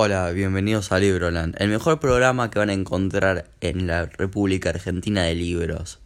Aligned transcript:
Hola, 0.00 0.30
bienvenidos 0.30 0.92
a 0.92 1.00
Libroland, 1.00 1.56
el 1.58 1.70
mejor 1.70 1.98
programa 1.98 2.50
que 2.50 2.60
van 2.60 2.70
a 2.70 2.72
encontrar 2.72 3.50
en 3.60 3.88
la 3.88 4.06
República 4.06 4.70
Argentina 4.70 5.24
de 5.24 5.34
Libros. 5.34 5.98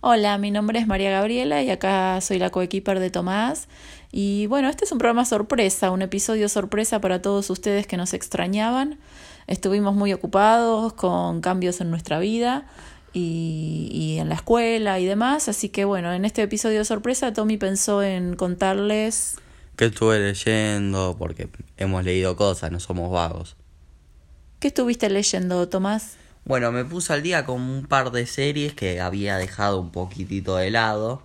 Hola, 0.00 0.38
mi 0.38 0.52
nombre 0.52 0.78
es 0.78 0.86
María 0.86 1.10
Gabriela 1.10 1.64
y 1.64 1.70
acá 1.70 2.20
soy 2.20 2.38
la 2.38 2.50
coequiper 2.50 3.00
de 3.00 3.10
Tomás. 3.10 3.66
Y 4.12 4.46
bueno, 4.46 4.68
este 4.68 4.84
es 4.84 4.92
un 4.92 4.98
programa 4.98 5.24
sorpresa, 5.24 5.90
un 5.90 6.02
episodio 6.02 6.48
sorpresa 6.48 7.00
para 7.00 7.20
todos 7.20 7.50
ustedes 7.50 7.88
que 7.88 7.96
nos 7.96 8.14
extrañaban. 8.14 9.00
Estuvimos 9.48 9.96
muy 9.96 10.12
ocupados 10.12 10.92
con 10.92 11.40
cambios 11.40 11.80
en 11.80 11.90
nuestra 11.90 12.20
vida 12.20 12.68
y, 13.12 14.18
en 14.20 14.28
la 14.28 14.36
escuela 14.36 15.00
y 15.00 15.06
demás, 15.06 15.48
así 15.48 15.70
que 15.70 15.84
bueno, 15.84 16.12
en 16.12 16.24
este 16.24 16.42
episodio 16.42 16.84
sorpresa 16.84 17.32
Tommy 17.32 17.56
pensó 17.56 18.00
en 18.00 18.36
contarles 18.36 19.38
¿Qué 19.76 19.86
estuve 19.86 20.20
leyendo? 20.20 21.16
Porque 21.18 21.48
hemos 21.76 22.04
leído 22.04 22.36
cosas, 22.36 22.70
no 22.70 22.78
somos 22.78 23.10
vagos. 23.10 23.56
¿Qué 24.60 24.68
estuviste 24.68 25.10
leyendo, 25.10 25.68
Tomás? 25.68 26.16
Bueno, 26.44 26.70
me 26.70 26.84
puse 26.84 27.12
al 27.12 27.22
día 27.22 27.44
con 27.44 27.60
un 27.60 27.86
par 27.86 28.12
de 28.12 28.26
series 28.26 28.74
que 28.74 29.00
había 29.00 29.36
dejado 29.36 29.80
un 29.80 29.90
poquitito 29.90 30.56
de 30.56 30.70
lado. 30.70 31.22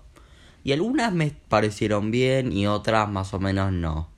Y 0.63 0.71
algunas 0.71 1.13
me 1.13 1.31
parecieron 1.47 2.09
bien 2.09 2.51
y 2.51 2.65
otras 2.65 3.07
más 3.09 3.33
o 3.33 3.39
menos 3.39 3.71
no. 3.71 4.09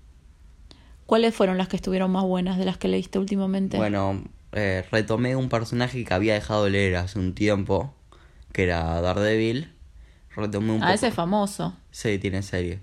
¿Cuáles 1.05 1.35
fueron 1.35 1.57
las 1.57 1.67
que 1.67 1.75
estuvieron 1.75 2.09
más 2.11 2.23
buenas 2.23 2.57
de 2.57 2.63
las 2.63 2.77
que 2.77 2.87
leíste 2.87 3.19
últimamente? 3.19 3.75
Bueno, 3.75 4.23
eh, 4.53 4.85
retomé 4.91 5.35
un 5.35 5.49
personaje 5.49 6.05
que 6.05 6.13
había 6.13 6.35
dejado 6.35 6.63
de 6.63 6.71
leer 6.71 6.95
hace 6.95 7.19
un 7.19 7.35
tiempo, 7.35 7.93
que 8.53 8.63
era 8.63 9.01
Daredevil. 9.01 9.73
Retomé 10.35 10.71
un 10.71 10.83
ah, 10.83 10.93
ese 10.93 11.09
es 11.09 11.13
famoso. 11.13 11.75
Sí, 11.91 12.17
tiene 12.17 12.41
serie. 12.43 12.79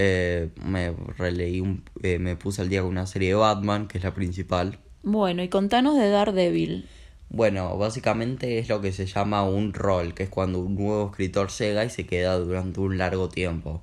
Eh, 0.00 0.50
me 0.62 0.92
releí, 1.16 1.60
un, 1.60 1.82
eh, 2.04 2.20
me 2.20 2.36
puse 2.36 2.62
al 2.62 2.68
día 2.68 2.82
con 2.82 2.90
una 2.90 3.08
serie 3.08 3.30
de 3.30 3.34
Batman, 3.34 3.88
que 3.88 3.98
es 3.98 4.04
la 4.04 4.14
principal. 4.14 4.78
Bueno, 5.02 5.42
y 5.42 5.48
contanos 5.48 5.96
de 5.96 6.08
Daredevil. 6.08 6.88
Bueno, 7.30 7.76
básicamente 7.76 8.60
es 8.60 8.68
lo 8.68 8.80
que 8.80 8.92
se 8.92 9.06
llama 9.06 9.42
un 9.42 9.72
rol, 9.72 10.14
que 10.14 10.22
es 10.22 10.28
cuando 10.28 10.60
un 10.60 10.76
nuevo 10.76 11.10
escritor 11.10 11.48
llega 11.50 11.84
y 11.84 11.90
se 11.90 12.06
queda 12.06 12.38
durante 12.38 12.78
un 12.78 12.96
largo 12.96 13.28
tiempo. 13.28 13.82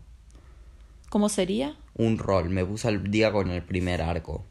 ¿Cómo 1.09 1.27
sería? 1.27 1.75
Un 1.95 2.17
rol, 2.17 2.49
me 2.49 2.63
puse 2.63 2.87
al 2.87 3.11
día 3.11 3.33
con 3.33 3.51
el 3.51 3.61
primer 3.61 4.01
arco. 4.01 4.45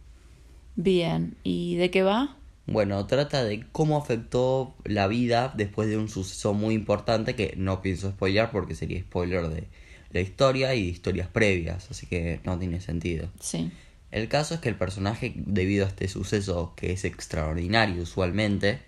Bien, 0.77 1.35
¿y 1.45 1.77
de 1.77 1.91
qué 1.91 2.03
va? 2.03 2.37
Bueno, 2.67 3.07
trata 3.07 3.43
de 3.43 3.65
cómo 3.73 3.97
afectó 3.97 4.75
la 4.85 5.07
vida 5.07 5.55
después 5.57 5.89
de 5.89 5.97
un 5.97 6.11
suceso 6.11 6.53
muy 6.53 6.75
importante 6.75 7.35
que 7.35 7.55
no 7.57 7.81
pienso 7.81 8.11
spoilear 8.11 8.51
porque 8.51 8.75
sería 8.75 9.01
spoiler 9.01 9.49
de 9.49 9.69
la 10.15 10.21
historia 10.21 10.75
y 10.75 10.89
historias 10.89 11.29
previas, 11.29 11.91
así 11.91 12.07
que 12.07 12.41
no 12.45 12.57
tiene 12.59 12.81
sentido. 12.81 13.29
Sí. 13.41 13.71
El 14.13 14.29
caso 14.29 14.55
es 14.55 14.61
que 14.61 14.69
el 14.69 14.77
personaje, 14.77 15.33
debido 15.35 15.85
a 15.85 15.89
este 15.89 16.07
suceso 16.07 16.73
que 16.77 16.93
es 16.93 17.05
extraordinario 17.05 18.03
usualmente, 18.03 18.79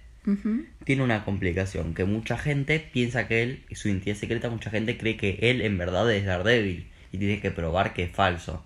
tiene 0.85 1.03
una 1.03 1.25
complicación, 1.25 1.95
que 1.95 2.05
mucha 2.05 2.39
gente 2.39 2.79
piensa 2.79 3.27
que 3.27 3.43
él, 3.43 3.65
su 3.73 3.89
identidad 3.89 4.17
secreta, 4.17 4.51
mucha 4.51 4.71
gente 4.71 4.97
cree 4.97 5.17
que 5.17 5.39
él 5.43 5.63
en 5.63 5.79
verdad 5.79 6.11
es 6.13 6.27
Daredevil 6.27 6.89
y 7.13 7.19
tiene 7.19 7.41
que 7.41 7.51
probar 7.51 7.93
que 7.93 8.05
es 8.05 8.13
falso. 8.13 8.65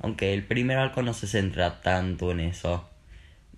Aunque 0.00 0.32
el 0.32 0.44
primer 0.44 0.78
arco 0.78 1.02
no 1.02 1.12
se 1.12 1.26
centra 1.26 1.82
tanto 1.82 2.30
en 2.30 2.40
eso. 2.40 2.88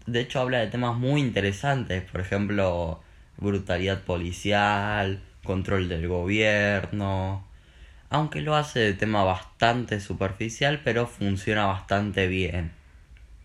De 0.07 0.21
hecho 0.21 0.41
habla 0.41 0.59
de 0.59 0.67
temas 0.67 0.97
muy 0.99 1.21
interesantes, 1.21 2.03
por 2.03 2.21
ejemplo, 2.21 3.01
brutalidad 3.37 4.03
policial, 4.03 5.23
control 5.45 5.89
del 5.89 6.09
gobierno, 6.09 7.44
aunque 8.15 8.41
lo 8.41 8.55
hace 8.55 8.79
de 8.79 8.93
tema 8.95 9.25
bastante 9.25 10.01
superficial, 10.01 10.81
pero 10.84 11.07
funciona 11.07 11.67
bastante 11.67 12.29
bien. 12.29 12.71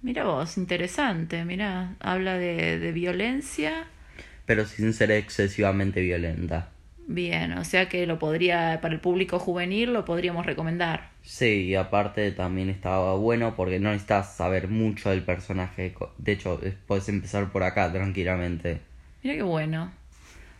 Mira 0.02 0.23
vos, 0.26 0.58
interesante, 0.58 1.44
mira, 1.44 1.95
habla 2.00 2.38
de, 2.38 2.78
de 2.78 2.92
violencia. 2.92 3.88
Pero 4.45 4.66
sin 4.66 4.94
ser 4.94 5.11
excesivamente 5.11 6.02
violenta. 6.02 6.70
Bien, 7.08 7.54
o 7.54 7.66
sea 7.66 7.89
que 7.89 8.05
lo 8.05 8.20
podría, 8.20 8.77
para 8.82 8.93
el 8.93 8.99
público 8.99 9.39
juvenil 9.39 9.92
lo 9.92 10.05
podríamos 10.05 10.45
recomendar. 10.45 11.10
Sí, 11.23 11.66
y 11.66 11.76
aparte 11.76 12.32
también 12.32 12.70
estaba 12.70 13.16
bueno 13.16 13.55
porque 13.55 13.80
no 13.80 13.89
necesitas 13.89 14.36
saber 14.36 14.67
mucho 14.67 15.10
del 15.10 15.23
personaje. 15.23 15.95
De 16.20 16.32
hecho, 16.32 16.61
puedes 16.86 17.10
empezar 17.10 17.52
por 17.52 17.64
acá 17.64 17.92
tranquilamente. 17.92 18.82
Mira 19.23 19.36
qué 19.36 19.42
bueno. 19.42 19.92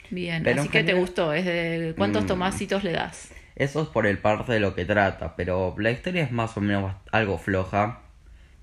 Bien, 0.10 0.48
así 0.48 0.70
que 0.70 0.84
te 0.84 0.96
gustó, 0.96 1.32
¿es 1.34 1.46
de 1.46 1.94
cuántos 1.96 2.24
mm. 2.24 2.28
tomásitos 2.28 2.84
le 2.84 2.94
das? 2.94 3.30
Eso 3.60 3.82
es 3.82 3.90
por 3.90 4.08
el 4.08 4.20
parte 4.20 4.54
de 4.54 4.62
lo 4.62 4.74
que 4.74 4.86
trata, 4.86 5.36
pero 5.36 5.76
la 5.78 5.92
historia 5.92 6.24
es 6.24 6.32
más 6.32 6.56
o 6.56 6.62
menos 6.62 6.96
algo 7.12 7.38
floja. 7.38 8.04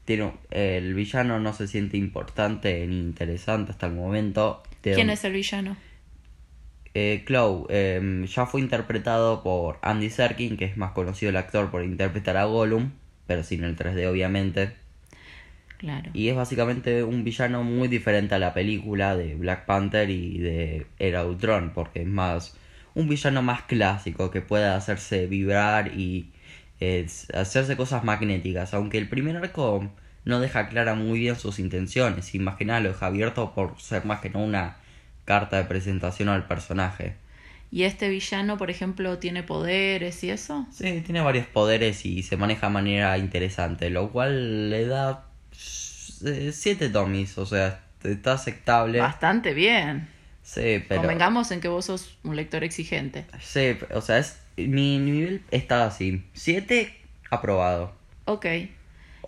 Tiene, 0.06 0.32
el 0.50 0.94
villano 0.94 1.38
no 1.38 1.52
se 1.52 1.68
siente 1.68 1.98
importante 1.98 2.86
ni 2.86 2.98
interesante 2.98 3.72
hasta 3.72 3.86
el 3.86 3.92
momento. 3.92 4.62
¿Quién 4.80 5.10
es 5.10 5.22
el 5.24 5.34
villano? 5.34 5.76
Eh, 6.94 7.24
Chloe 7.26 7.66
em, 7.68 8.24
ya 8.24 8.46
fue 8.46 8.62
interpretado 8.62 9.42
por 9.42 9.78
Andy 9.82 10.08
Serkin, 10.08 10.56
que 10.56 10.64
es 10.64 10.78
más 10.78 10.92
conocido 10.92 11.28
el 11.28 11.36
actor 11.36 11.70
por 11.70 11.84
interpretar 11.84 12.38
a 12.38 12.46
Gollum, 12.46 12.92
pero 13.26 13.44
sin 13.44 13.64
el 13.64 13.76
3D 13.76 14.10
obviamente. 14.10 14.72
Claro. 15.76 16.10
Y 16.14 16.28
es 16.28 16.36
básicamente 16.36 17.04
un 17.04 17.22
villano 17.22 17.62
muy 17.64 17.88
diferente 17.88 18.34
a 18.34 18.38
la 18.38 18.54
película 18.54 19.14
de 19.14 19.34
Black 19.34 19.66
Panther 19.66 20.08
y 20.08 20.38
de 20.38 20.86
Era 20.98 21.26
Ultron, 21.26 21.72
porque 21.74 22.00
es 22.00 22.08
más 22.08 22.56
un 22.96 23.08
villano 23.10 23.42
más 23.42 23.62
clásico 23.62 24.30
que 24.30 24.40
pueda 24.40 24.74
hacerse 24.74 25.26
vibrar 25.26 25.92
y 25.96 26.32
eh, 26.80 27.06
hacerse 27.34 27.76
cosas 27.76 28.04
magnéticas, 28.04 28.72
aunque 28.72 28.96
el 28.96 29.06
primer 29.08 29.36
arco 29.36 29.88
no 30.24 30.40
deja 30.40 30.68
clara 30.68 30.94
muy 30.94 31.20
bien 31.20 31.36
sus 31.36 31.58
intenciones 31.58 32.34
y 32.34 32.38
más 32.38 32.56
que 32.56 32.64
nada 32.64 32.80
lo 32.80 32.88
deja 32.88 33.06
abierto 33.06 33.52
por 33.54 33.78
ser 33.78 34.06
más 34.06 34.20
que 34.20 34.30
no 34.30 34.42
una 34.42 34.78
carta 35.26 35.58
de 35.58 35.64
presentación 35.64 36.30
al 36.30 36.46
personaje. 36.46 37.16
¿Y 37.70 37.82
este 37.82 38.08
villano, 38.08 38.56
por 38.56 38.70
ejemplo, 38.70 39.18
tiene 39.18 39.42
poderes 39.42 40.24
y 40.24 40.30
eso? 40.30 40.66
Sí, 40.72 41.02
tiene 41.02 41.20
varios 41.20 41.46
poderes 41.46 42.06
y 42.06 42.22
se 42.22 42.38
maneja 42.38 42.68
de 42.68 42.72
manera 42.72 43.18
interesante, 43.18 43.90
lo 43.90 44.10
cual 44.10 44.70
le 44.70 44.86
da 44.86 45.26
eh, 46.24 46.50
siete 46.54 46.88
tomis, 46.88 47.36
o 47.36 47.44
sea, 47.44 47.82
está 48.02 48.32
aceptable. 48.32 49.00
Bastante 49.00 49.52
bien. 49.52 50.15
Sí, 50.46 50.80
pero. 50.88 51.00
Convengamos 51.00 51.50
en 51.50 51.60
que 51.60 51.66
vos 51.66 51.86
sos 51.86 52.16
un 52.22 52.36
lector 52.36 52.62
exigente. 52.62 53.26
Sí, 53.40 53.76
o 53.92 54.00
sea, 54.00 54.18
es, 54.18 54.40
mi 54.56 54.96
nivel 54.98 55.42
está 55.50 55.86
así. 55.86 56.22
Siete, 56.34 56.94
aprobado. 57.30 57.92
Ok. 58.26 58.46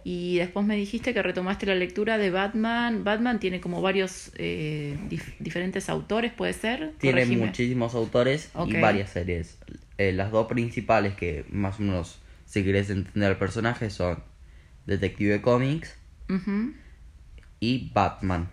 Y 0.05 0.39
después 0.39 0.65
me 0.65 0.77
dijiste 0.77 1.13
que 1.13 1.21
retomaste 1.21 1.67
la 1.67 1.75
lectura 1.75 2.19
de 2.19 2.31
Batman. 2.31 3.03
Batman 3.03 3.41
tiene 3.41 3.61
como 3.61 3.83
varios 3.83 4.31
eh, 4.37 4.97
diferentes 5.41 5.89
autores, 5.89 6.33
¿puede 6.33 6.53
ser? 6.53 6.93
Tiene 7.01 7.27
muchísimos 7.27 7.97
autores 7.97 8.53
y 8.67 8.75
varias 8.75 9.11
series. 9.11 9.59
Eh, 9.99 10.13
las 10.13 10.31
dos 10.31 10.47
principales 10.47 11.15
que 11.15 11.45
más 11.51 11.81
o 11.81 11.83
menos, 11.83 12.21
si 12.47 12.63
querés 12.63 12.91
entender 12.91 13.33
el 13.33 13.39
personaje, 13.39 13.91
son 13.91 14.23
Detective 14.87 15.43
Comics 15.43 15.97
y 17.59 17.91
Batman. 17.93 18.49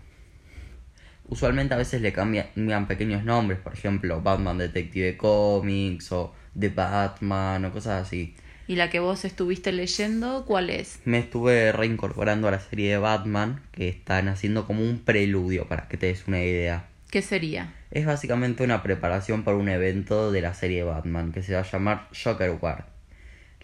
Usualmente 1.28 1.74
a 1.74 1.78
veces 1.78 2.02
le 2.02 2.14
cambian 2.14 2.88
pequeños 2.88 3.24
nombres, 3.24 3.60
por 3.60 3.74
ejemplo, 3.74 4.22
Batman 4.22 4.58
Detective 4.58 5.18
Comics 5.18 6.12
o 6.12 6.34
The 6.58 6.70
Batman 6.70 7.66
o 7.66 7.72
cosas 7.72 8.06
así. 8.06 8.36
¿Y 8.68 8.76
la 8.76 8.90
que 8.90 9.00
vos 9.00 9.26
estuviste 9.26 9.72
leyendo, 9.72 10.46
cuál 10.46 10.70
es? 10.70 11.00
Me 11.06 11.20
estuve 11.20 11.72
reincorporando 11.72 12.48
a 12.48 12.52
la 12.52 12.60
serie 12.60 12.92
de 12.92 12.98
Batman, 12.98 13.62
que 13.72 13.90
están 13.90 14.28
haciendo 14.28 14.66
como 14.66 14.82
un 14.82 15.00
preludio, 15.00 15.68
para 15.68 15.88
que 15.88 15.98
te 15.98 16.08
des 16.08 16.28
una 16.28 16.42
idea. 16.42 16.88
¿Qué 17.12 17.22
sería? 17.22 17.74
Es 17.92 18.06
básicamente 18.06 18.64
una 18.64 18.82
preparación 18.82 19.44
para 19.44 19.58
un 19.58 19.70
evento 19.70 20.32
de 20.32 20.42
la 20.42 20.54
serie 20.54 20.84
Batman, 20.84 21.32
que 21.32 21.44
se 21.44 21.54
va 21.54 21.60
a 21.60 21.72
llamar 21.72 22.08
Joker 22.24 22.58
War. 22.60 22.88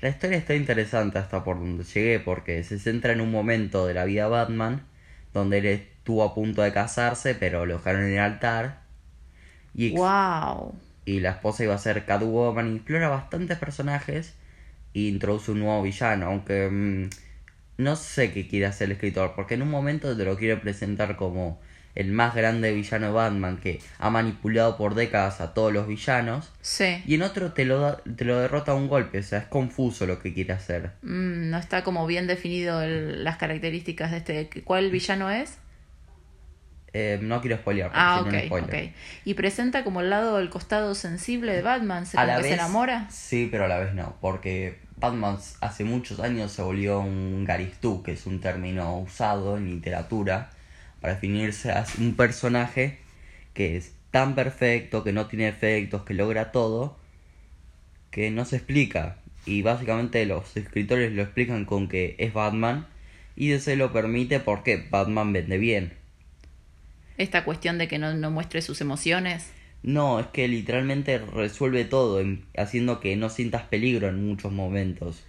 La 0.02 0.10
historia 0.10 0.38
está 0.38 0.56
interesante 0.56 1.20
hasta 1.20 1.44
por 1.44 1.60
donde 1.60 1.84
llegué, 1.84 2.20
porque 2.20 2.64
se 2.64 2.80
centra 2.80 3.14
en 3.14 3.22
un 3.22 3.32
momento 3.32 3.88
de 3.88 3.94
la 3.94 4.06
vida 4.06 4.24
de 4.24 4.30
Batman, 4.30 4.86
donde 5.34 5.58
él 5.60 5.66
estuvo 6.02 6.24
a 6.24 6.34
punto 6.34 6.64
de 6.64 6.74
casarse, 6.74 7.36
pero 7.36 7.68
lo 7.68 7.78
dejaron 7.78 8.06
en 8.06 8.14
el 8.14 8.20
altar. 8.20 8.82
Y, 9.76 9.92
wow. 9.92 10.74
y 11.06 11.20
la 11.20 11.30
esposa 11.30 11.64
iba 11.64 11.76
a 11.76 11.78
ser 11.78 12.06
Catwoman. 12.06 12.78
Explora 12.78 13.08
bastantes 13.08 13.60
personajes 13.60 14.34
e 14.96 15.02
introduce 15.02 15.52
un 15.52 15.60
nuevo 15.60 15.84
villano, 15.84 16.26
aunque 16.26 16.70
mm, 16.70 17.10
no 17.78 17.96
sé 17.96 18.34
qué 18.34 18.48
quiere 18.48 18.66
hacer 18.66 18.86
el 18.86 18.94
escritor, 18.94 19.34
porque 19.36 19.54
en 19.54 19.62
un 19.62 19.70
momento 19.70 20.18
te 20.18 20.26
lo 20.26 20.36
quiere 20.38 20.58
presentar 20.58 21.18
como 21.18 21.62
el 21.94 22.12
más 22.12 22.34
grande 22.34 22.74
villano 22.74 23.08
de 23.08 23.14
Batman 23.14 23.58
que 23.58 23.80
ha 24.00 24.10
manipulado 24.10 24.78
por 24.78 24.96
décadas 24.96 25.40
a 25.40 25.54
todos 25.54 25.72
los 25.72 25.88
villanos. 25.88 26.52
Sí. 26.62 27.04
Y 27.06 27.14
en 27.14 27.22
otro 27.22 27.54
te 27.54 27.64
lo, 27.64 27.98
te 27.98 28.26
lo 28.26 28.40
derrota 28.40 28.72
a 28.72 28.76
un 28.76 28.88
golpe, 28.88 29.20
o 29.20 29.24
sea, 29.24 29.38
es 29.38 29.46
confuso 29.46 30.08
lo 30.08 30.20
que 30.20 30.34
quiere 30.34 30.54
hacer. 30.54 30.94
Mm, 31.04 31.52
no 31.52 31.60
está 31.60 31.84
como 31.84 32.08
bien 32.08 32.26
definido 32.26 32.82
las 32.88 33.38
características 33.38 34.10
de 34.10 34.18
este. 34.18 34.64
¿Cuál 34.64 34.90
villano 34.90 35.30
es? 35.30 35.60
Eh, 36.94 37.20
no 37.22 37.40
quiero 37.40 37.58
spoilear. 37.58 37.92
Ah, 37.94 38.22
ok, 38.22 38.34
Y 39.24 39.34
presenta 39.34 39.84
como 39.84 40.02
el 40.02 40.10
lado, 40.10 40.40
el 40.40 40.50
costado 40.50 40.94
sensible 40.94 41.54
de 41.54 41.62
Batman, 41.62 42.06
¿se, 42.06 42.18
que 42.18 42.26
se 42.44 42.54
enamora? 42.54 43.10
Sí, 43.10 43.48
pero 43.50 43.66
a 43.66 43.68
la 43.68 43.80
vez 43.80 43.94
no, 43.94 44.16
porque 44.20 44.80
Batman 44.98 45.38
hace 45.62 45.84
muchos 45.86 46.20
años 46.20 46.52
se 46.52 46.62
volvió 46.62 47.00
un 47.00 47.46
garistú, 47.46 48.04
que 48.04 48.12
es 48.12 48.26
un 48.26 48.42
término 48.42 48.98
usado 49.00 49.58
en 49.58 49.70
literatura 49.70 50.50
para 51.00 51.14
definirse 51.14 51.72
a 51.72 51.86
un 51.98 52.16
personaje 52.16 53.00
que 53.54 53.78
es 53.78 53.94
tan 54.12 54.36
perfecto, 54.36 55.04
que 55.04 55.14
no 55.14 55.28
tiene 55.28 55.48
efectos, 55.48 56.04
que 56.04 56.14
logra 56.14 56.52
todo, 56.52 56.98
que 58.12 58.30
no 58.32 58.46
se 58.46 58.58
explica. 58.58 59.18
Y 59.46 59.62
básicamente 59.64 60.26
los 60.26 60.56
escritores 60.56 61.12
lo 61.14 61.24
explican 61.24 61.66
con 61.66 61.88
que 61.88 62.16
es 62.20 62.34
Batman 62.34 62.88
y 63.36 63.58
se 63.60 63.76
lo 63.76 63.92
permite 63.92 64.40
porque 64.40 64.86
Batman 64.90 65.34
vende 65.34 65.58
bien. 65.58 66.01
Esta 67.22 67.44
cuestión 67.44 67.78
de 67.78 67.88
que 67.88 68.00
no, 68.00 68.16
no 68.16 68.32
muestre 68.32 68.64
sus 68.64 68.82
emociones. 68.82 69.52
No, 69.84 70.20
es 70.20 70.26
que 70.26 70.48
literalmente 70.48 71.20
resuelve 71.20 71.86
todo, 71.86 72.20
haciendo 72.58 73.00
que 73.00 73.16
no 73.16 73.30
sientas 73.30 73.62
peligro 73.62 74.08
en 74.08 74.28
muchos 74.28 74.52
momentos. 74.52 75.22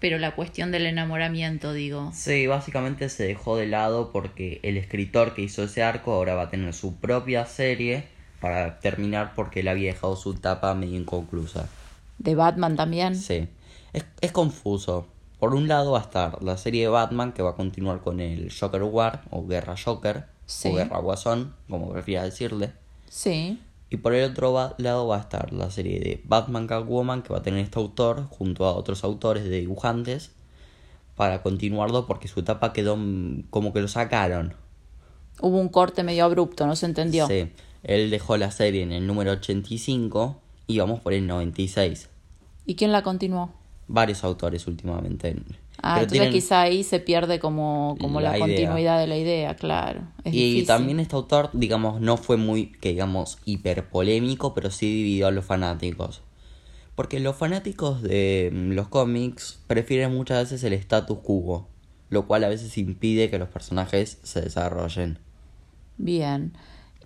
Pero 0.00 0.16
la 0.16 0.34
cuestión 0.34 0.72
del 0.72 0.86
enamoramiento, 0.86 1.74
digo. 1.74 2.10
Sí, 2.14 2.46
básicamente 2.46 3.10
se 3.10 3.24
dejó 3.24 3.58
de 3.58 3.66
lado 3.66 4.10
porque 4.10 4.58
el 4.62 4.78
escritor 4.78 5.34
que 5.34 5.42
hizo 5.42 5.64
ese 5.64 5.82
arco 5.82 6.14
ahora 6.14 6.34
va 6.34 6.44
a 6.44 6.50
tener 6.50 6.72
su 6.72 6.96
propia 6.96 7.44
serie 7.44 8.04
para 8.40 8.80
terminar 8.80 9.34
porque 9.36 9.60
él 9.60 9.68
había 9.68 9.92
dejado 9.92 10.16
su 10.16 10.32
etapa 10.32 10.74
medio 10.74 10.98
inconclusa. 10.98 11.68
¿De 12.16 12.34
Batman 12.34 12.74
también? 12.74 13.16
Sí. 13.16 13.48
Es, 13.92 14.06
es 14.22 14.32
confuso. 14.32 15.08
Por 15.38 15.54
un 15.54 15.68
lado 15.68 15.92
va 15.92 15.98
a 15.98 16.02
estar 16.04 16.42
la 16.42 16.56
serie 16.56 16.84
de 16.84 16.88
Batman 16.88 17.32
que 17.32 17.42
va 17.42 17.50
a 17.50 17.54
continuar 17.54 18.00
con 18.00 18.18
el 18.20 18.50
Joker 18.50 18.82
War 18.84 19.24
o 19.28 19.46
Guerra 19.46 19.74
Joker 19.76 20.31
o 20.46 20.74
Guerra 20.74 20.98
Guasón, 20.98 21.54
como 21.68 21.92
prefiera 21.92 22.24
decirle. 22.24 22.72
Sí. 23.08 23.60
Y 23.90 23.98
por 23.98 24.14
el 24.14 24.30
otro 24.30 24.74
lado 24.78 25.06
va 25.06 25.16
a 25.16 25.20
estar 25.20 25.52
la 25.52 25.70
serie 25.70 26.00
de 26.00 26.22
Batman 26.24 26.66
Catwoman 26.66 27.22
que 27.22 27.32
va 27.32 27.40
a 27.40 27.42
tener 27.42 27.60
este 27.60 27.78
autor 27.78 28.26
junto 28.28 28.64
a 28.64 28.72
otros 28.72 29.04
autores 29.04 29.44
de 29.44 29.60
dibujantes 29.60 30.30
para 31.14 31.42
continuarlo 31.42 32.06
porque 32.06 32.28
su 32.28 32.40
etapa 32.40 32.72
quedó 32.72 32.98
como 33.50 33.72
que 33.72 33.80
lo 33.80 33.88
sacaron. 33.88 34.54
Hubo 35.40 35.58
un 35.58 35.68
corte 35.68 36.02
medio 36.02 36.24
abrupto, 36.24 36.66
no 36.66 36.74
se 36.74 36.86
entendió. 36.86 37.26
Sí, 37.26 37.50
él 37.82 38.10
dejó 38.10 38.36
la 38.36 38.50
serie 38.50 38.82
en 38.82 38.92
el 38.92 39.06
número 39.06 39.32
85 39.32 40.40
y 40.66 40.78
vamos 40.78 41.00
por 41.00 41.12
el 41.12 41.26
96. 41.26 42.08
¿Y 42.64 42.76
quién 42.76 42.92
la 42.92 43.02
continuó? 43.02 43.52
Varios 43.88 44.24
autores 44.24 44.66
últimamente. 44.66 45.36
Ah, 45.82 46.00
entonces 46.00 46.30
quizá 46.30 46.62
ahí 46.62 46.84
se 46.84 47.00
pierde 47.00 47.40
como, 47.40 47.96
como 48.00 48.20
la, 48.20 48.38
continuidad 48.38 49.00
de 49.00 49.08
la 49.08 49.16
idea, 49.16 49.56
claro. 49.56 50.02
y 50.24 50.62
también 50.64 51.00
este 51.00 51.16
autor, 51.16 51.50
digamos, 51.52 52.00
no 52.00 52.16
fue 52.16 52.36
muy, 52.36 52.66
que 52.72 52.90
digamos, 52.90 53.38
hiper 53.44 53.88
polémico, 53.88 54.54
pero 54.54 54.70
sí 54.70 54.86
dividió 54.86 55.26
a 55.26 55.32
los 55.32 55.44
fanáticos. 55.44 56.22
Porque 56.94 57.18
los 57.18 57.34
fanáticos 57.34 58.00
de 58.02 58.50
mm, 58.52 58.72
los 58.72 58.88
cómics 58.88 59.60
prefieren 59.66 60.14
muchas 60.14 60.44
veces 60.44 60.62
el 60.62 60.74
status 60.74 61.18
quo, 61.18 61.66
lo 62.10 62.26
cual 62.26 62.44
a 62.44 62.48
veces 62.48 62.78
impide 62.78 63.28
que 63.28 63.38
los 63.38 63.48
personajes 63.48 64.18
se 64.22 64.40
desarrollen. 64.40 65.18
Bien. 65.98 66.52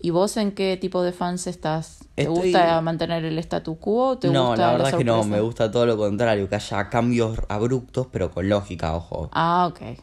¿Y 0.01 0.11
vos 0.11 0.37
en 0.37 0.53
qué 0.53 0.77
tipo 0.77 1.03
de 1.03 1.13
fans 1.13 1.47
estás? 1.47 2.05
¿Te 2.15 2.27
gusta 2.27 2.81
mantener 2.81 3.25
el 3.25 3.39
statu 3.39 3.79
quo? 3.79 4.19
¿Te 4.19 4.29
no, 4.29 4.57
la 4.57 4.73
verdad 4.73 4.97
que 4.97 5.05
no, 5.05 5.25
me 5.25 5.41
gusta 5.41 5.71
todo 5.71 5.87
lo 5.87 5.97
contrario, 5.97 6.49
que 6.49 6.55
haya 6.55 6.89
cambios 6.89 7.39
abruptos 7.49 8.09
pero 8.11 8.31
con 8.31 8.49
lógica, 8.49 8.95
ojo. 8.95 9.31
Ah, 9.33 9.69
ok. 9.71 9.99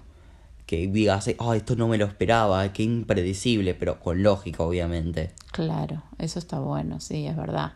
Que 0.65 0.87
digas, 0.87 1.29
oh, 1.39 1.53
esto 1.53 1.75
no 1.75 1.87
me 1.87 1.97
lo 1.97 2.05
esperaba, 2.05 2.71
qué 2.71 2.83
impredecible, 2.83 3.75
pero 3.75 3.99
con 3.99 4.23
lógica, 4.23 4.63
obviamente. 4.63 5.31
Claro, 5.51 6.03
eso 6.17 6.39
está 6.39 6.59
bueno, 6.59 6.99
sí, 6.99 7.27
es 7.27 7.35
verdad. 7.35 7.73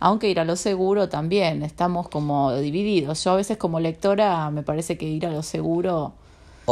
Aunque 0.00 0.28
ir 0.28 0.40
a 0.40 0.44
lo 0.44 0.56
seguro 0.56 1.08
también, 1.08 1.62
estamos 1.62 2.08
como 2.08 2.52
divididos. 2.56 3.22
Yo 3.22 3.32
a 3.32 3.36
veces 3.36 3.56
como 3.56 3.78
lectora 3.78 4.50
me 4.50 4.64
parece 4.64 4.98
que 4.98 5.06
ir 5.06 5.26
a 5.26 5.30
lo 5.30 5.44
seguro 5.44 6.14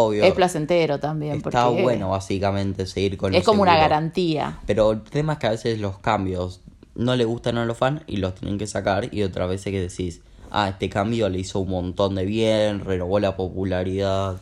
Obvio. 0.06 0.24
Es 0.24 0.34
placentero 0.34 0.98
también. 0.98 1.36
Está 1.36 1.68
bueno, 1.68 2.10
básicamente, 2.10 2.86
seguir 2.86 3.16
con 3.16 3.34
Es 3.34 3.44
como 3.44 3.62
una 3.62 3.76
garantía. 3.76 4.58
Pero 4.66 4.92
el 4.92 5.02
tema 5.02 5.34
es 5.34 5.38
que 5.38 5.46
a 5.46 5.50
veces 5.50 5.80
los 5.80 5.98
cambios 5.98 6.60
no 6.94 7.16
le 7.16 7.24
gustan 7.24 7.58
a 7.58 7.64
los 7.64 7.76
fans 7.76 8.02
y 8.06 8.16
los 8.16 8.34
tienen 8.34 8.58
que 8.58 8.66
sacar. 8.66 9.12
Y 9.12 9.22
otra 9.22 9.46
vez 9.46 9.64
que 9.64 9.80
decís, 9.80 10.20
ah, 10.50 10.68
este 10.68 10.88
cambio 10.88 11.28
le 11.28 11.38
hizo 11.38 11.60
un 11.60 11.70
montón 11.70 12.14
de 12.14 12.24
bien, 12.24 12.80
renovó 12.80 13.18
la 13.20 13.36
popularidad. 13.36 14.40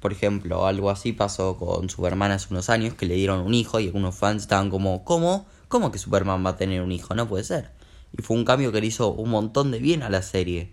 Por 0.00 0.12
ejemplo, 0.12 0.66
algo 0.66 0.90
así 0.90 1.12
pasó 1.12 1.56
con 1.56 1.88
Superman 1.88 2.30
hace 2.30 2.48
unos 2.50 2.70
años 2.70 2.94
que 2.94 3.06
le 3.06 3.14
dieron 3.14 3.40
un 3.40 3.54
hijo 3.54 3.80
y 3.80 3.86
algunos 3.86 4.14
fans 4.14 4.42
estaban 4.42 4.70
como, 4.70 5.04
¿cómo? 5.04 5.46
¿Cómo 5.68 5.90
que 5.90 5.98
Superman 5.98 6.44
va 6.44 6.50
a 6.50 6.56
tener 6.56 6.82
un 6.82 6.92
hijo? 6.92 7.14
No 7.14 7.28
puede 7.28 7.44
ser. 7.44 7.70
Y 8.16 8.22
fue 8.22 8.36
un 8.36 8.44
cambio 8.44 8.72
que 8.72 8.80
le 8.80 8.86
hizo 8.86 9.12
un 9.12 9.30
montón 9.30 9.70
de 9.70 9.78
bien 9.78 10.02
a 10.02 10.10
la 10.10 10.22
serie 10.22 10.72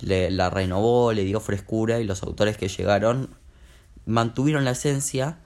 le, 0.00 0.30
la 0.30 0.50
renovó, 0.50 1.12
le 1.12 1.24
dio 1.24 1.40
frescura 1.40 2.00
y 2.00 2.04
los 2.04 2.22
autores 2.22 2.56
que 2.56 2.68
llegaron 2.68 3.30
mantuvieron 4.06 4.64
la 4.64 4.72
esencia, 4.72 5.38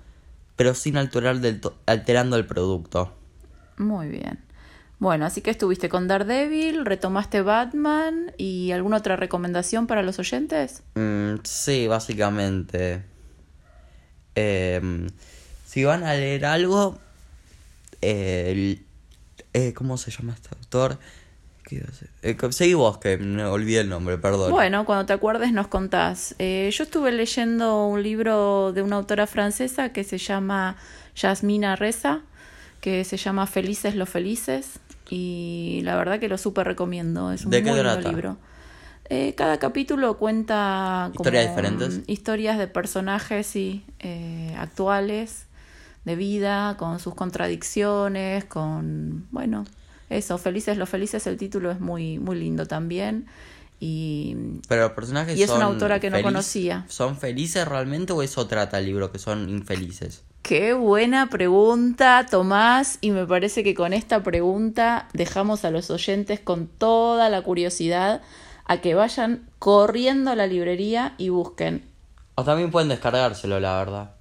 pero 0.56 0.74
sin 0.74 0.96
alterar 0.96 1.40
del 1.40 1.60
alterando 1.86 2.36
el 2.36 2.46
producto. 2.46 3.12
Muy 3.76 4.08
bien. 4.08 4.38
Bueno, 4.98 5.24
así 5.24 5.40
que 5.40 5.50
estuviste 5.50 5.88
con 5.88 6.08
Daredevil, 6.08 6.84
retomaste 6.84 7.40
Batman 7.40 8.32
y 8.36 8.70
alguna 8.72 8.98
otra 8.98 9.16
recomendación 9.16 9.86
para 9.86 10.02
los 10.02 10.18
oyentes? 10.18 10.82
Mm, 10.94 11.36
sí, 11.42 11.86
básicamente. 11.86 13.02
Em, 14.34 15.06
si 15.64 15.84
van 15.84 16.04
a 16.04 16.12
leer 16.12 16.44
algo, 16.44 16.98
eh, 18.02 18.78
¿cómo 19.74 19.96
se 19.96 20.10
llama 20.10 20.34
este 20.34 20.50
autor? 20.54 20.98
Eh, 22.22 22.36
seguí 22.50 22.74
vos, 22.74 22.98
que 22.98 23.16
me 23.18 23.44
olvidé 23.44 23.80
el 23.80 23.88
nombre, 23.88 24.18
perdón. 24.18 24.50
Bueno, 24.50 24.84
cuando 24.84 25.06
te 25.06 25.12
acuerdes 25.12 25.52
nos 25.52 25.68
contás. 25.68 26.34
Eh, 26.38 26.70
yo 26.72 26.84
estuve 26.84 27.12
leyendo 27.12 27.86
un 27.86 28.02
libro 28.02 28.72
de 28.72 28.82
una 28.82 28.96
autora 28.96 29.26
francesa 29.26 29.92
que 29.92 30.04
se 30.04 30.18
llama 30.18 30.76
Yasmina 31.14 31.76
Reza, 31.76 32.20
que 32.80 33.04
se 33.04 33.16
llama 33.16 33.46
Felices 33.46 33.94
los 33.94 34.08
Felices, 34.08 34.80
y 35.08 35.80
la 35.84 35.96
verdad 35.96 36.18
que 36.18 36.28
lo 36.28 36.38
súper 36.38 36.66
recomiendo. 36.66 37.32
Es 37.32 37.44
un 37.44 37.50
muy 37.50 37.62
lindo 37.62 38.00
libro. 38.00 38.36
Eh, 39.08 39.34
cada 39.36 39.58
capítulo 39.58 40.16
cuenta 40.18 41.10
historias 41.12 41.48
diferentes. 41.48 42.00
Historias 42.06 42.58
de 42.58 42.68
personajes 42.68 43.56
y 43.56 43.84
actuales, 44.56 45.46
de 46.04 46.16
vida, 46.16 46.76
con 46.78 46.98
sus 47.00 47.14
contradicciones, 47.14 48.44
con, 48.44 49.26
bueno, 49.30 49.64
eso, 50.10 50.36
Felices 50.38 50.76
los 50.76 50.88
Felices, 50.88 51.26
el 51.26 51.36
título 51.36 51.70
es 51.70 51.80
muy, 51.80 52.18
muy 52.18 52.38
lindo 52.38 52.66
también. 52.66 53.26
Y, 53.78 54.36
Pero 54.68 54.82
los 54.82 54.92
personajes 54.92 55.38
y 55.38 55.42
es 55.42 55.50
una 55.50 55.64
autora 55.64 56.00
que 56.00 56.10
no 56.10 56.20
conocía. 56.20 56.84
¿Son 56.88 57.16
felices 57.16 57.66
realmente 57.66 58.12
o 58.12 58.22
eso 58.22 58.46
trata 58.46 58.78
el 58.78 58.84
libro, 58.84 59.10
que 59.10 59.18
son 59.18 59.48
infelices? 59.48 60.22
Qué 60.42 60.74
buena 60.74 61.30
pregunta, 61.30 62.26
Tomás, 62.30 62.98
y 63.00 63.10
me 63.10 63.26
parece 63.26 63.64
que 63.64 63.74
con 63.74 63.92
esta 63.94 64.22
pregunta 64.22 65.08
dejamos 65.14 65.64
a 65.64 65.70
los 65.70 65.90
oyentes 65.90 66.40
con 66.40 66.66
toda 66.66 67.30
la 67.30 67.42
curiosidad 67.42 68.20
a 68.66 68.80
que 68.80 68.94
vayan 68.94 69.48
corriendo 69.58 70.30
a 70.30 70.36
la 70.36 70.46
librería 70.46 71.14
y 71.16 71.30
busquen. 71.30 71.86
O 72.34 72.44
también 72.44 72.70
pueden 72.70 72.88
descargárselo, 72.88 73.60
la 73.60 73.76
verdad. 73.76 74.14